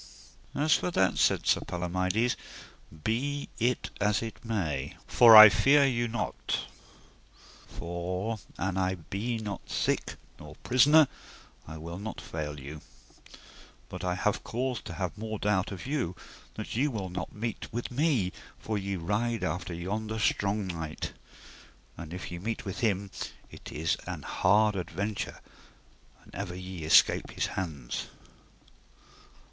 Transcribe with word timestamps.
As 0.55 0.73
for 0.73 0.89
that, 0.89 1.19
said 1.19 1.45
Sir 1.45 1.59
Palomides, 1.61 2.35
be 3.03 3.49
it 3.59 3.91
as 4.01 4.23
it 4.23 4.41
be 4.41 4.47
may, 4.49 4.97
for 5.05 5.35
I 5.37 5.47
fear 5.49 5.85
you 5.85 6.07
not, 6.07 6.65
for 7.67 8.39
an 8.57 8.77
I 8.79 8.95
be 8.95 9.37
not 9.37 9.69
sick 9.69 10.15
nor 10.39 10.55
prisoner, 10.63 11.07
I 11.67 11.77
will 11.77 11.99
not 11.99 12.19
fail 12.19 12.59
you; 12.59 12.81
but 13.89 14.03
I 14.03 14.15
have 14.15 14.43
cause 14.43 14.81
to 14.85 14.93
have 14.95 15.19
more 15.19 15.37
doubt 15.37 15.71
of 15.71 15.85
you 15.85 16.15
that 16.55 16.75
ye 16.75 16.87
will 16.87 17.09
not 17.11 17.31
meet 17.35 17.71
with 17.71 17.91
me, 17.91 18.31
for 18.57 18.79
ye 18.79 18.95
ride 18.95 19.43
after 19.43 19.71
yonder 19.71 20.17
strong 20.17 20.65
knight. 20.65 21.13
And 21.95 22.11
if 22.11 22.31
ye 22.31 22.39
meet 22.39 22.65
with 22.65 22.79
him 22.79 23.11
it 23.51 23.71
is 23.71 23.97
an 24.07 24.23
hard 24.23 24.75
adventure 24.75 25.41
an 26.23 26.31
ever 26.33 26.55
ye 26.55 26.85
escape 26.85 27.29
his 27.29 27.45
hands. 27.53 28.07